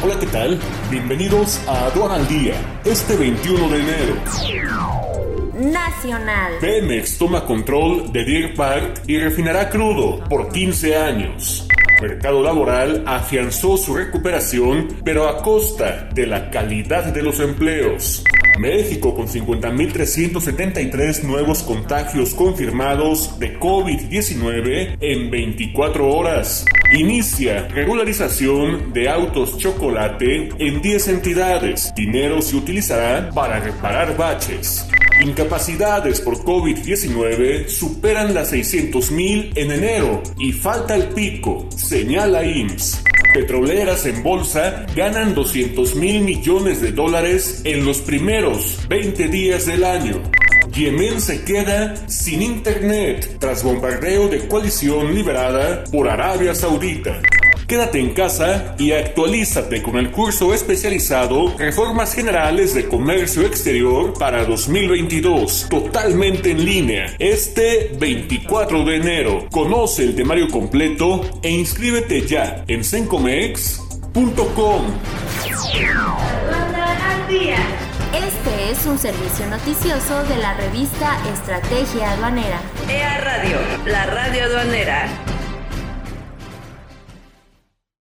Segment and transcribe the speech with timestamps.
[0.00, 0.60] Hola, ¿qué tal?
[0.92, 4.14] Bienvenidos a Aduana al Día, este 21 de enero.
[5.54, 6.52] Nacional.
[6.60, 11.66] Pemex toma control de Deer Park y refinará crudo por 15 años.
[12.00, 18.24] Mercado laboral afianzó su recuperación, pero a costa de la calidad de los empleos.
[18.58, 26.64] México con 50.373 nuevos contagios confirmados de COVID-19 en 24 horas.
[26.92, 31.92] Inicia regularización de autos chocolate en 10 entidades.
[31.94, 34.88] Dinero se utilizará para reparar baches.
[35.20, 43.02] Incapacidades por COVID-19 superan las 600.000 en enero y falta el pico, señala IMSS.
[43.34, 49.84] Petroleras en bolsa ganan 200 mil millones de dólares en los primeros 20 días del
[49.84, 50.22] año.
[50.72, 57.20] Yemen se queda sin internet tras bombardeo de coalición liberada por Arabia Saudita.
[57.68, 64.46] Quédate en casa y actualízate con el curso especializado Reformas Generales de Comercio Exterior para
[64.46, 69.46] 2022, totalmente en línea, este 24 de enero.
[69.50, 74.82] Conoce el temario completo e inscríbete ya en sencomex.com.
[78.14, 82.62] Este es un servicio noticioso de la revista Estrategia Aduanera.
[82.88, 85.37] EA Radio, la radio aduanera.